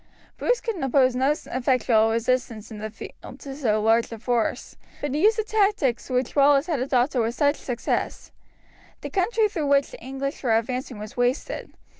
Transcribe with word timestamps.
Bruce 0.35 0.61
could 0.61 0.75
oppose 0.81 1.15
no 1.15 1.29
effectual 1.31 2.09
resistance 2.09 2.71
in 2.71 2.79
the 2.79 2.89
field 2.89 3.39
to 3.39 3.55
so 3.55 3.79
large 3.79 4.11
a 4.11 4.17
force, 4.17 4.75
but 4.99 5.13
he 5.13 5.21
used 5.21 5.37
the 5.37 5.43
tactics 5.43 6.09
which 6.09 6.35
Wallace 6.35 6.65
had 6.65 6.79
adopted 6.79 7.21
with 7.21 7.35
such 7.35 7.55
success. 7.57 8.31
The 9.01 9.11
country 9.11 9.47
through 9.47 9.67
which 9.67 9.91
the 9.91 10.01
English 10.01 10.41
were 10.41 10.57
advancing 10.57 10.97
was 10.97 11.15
wasted. 11.15 11.71